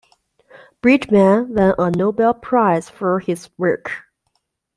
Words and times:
Bridgman 0.81 1.53
won 1.53 1.75
a 1.77 1.91
Nobel 1.91 2.33
Prize 2.33 2.89
for 2.89 3.19
his 3.19 3.51
work. 3.55 4.05